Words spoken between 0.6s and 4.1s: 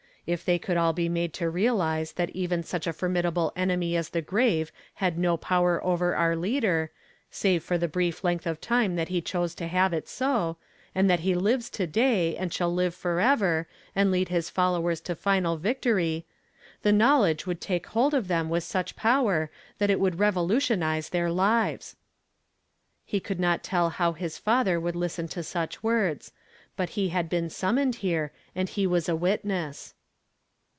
all be made to realize that even such a formidable enemy as